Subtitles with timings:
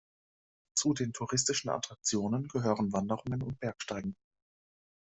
[0.73, 4.15] Zu den touristischen Attraktionen gehören Wanderungen und Bergsteigen.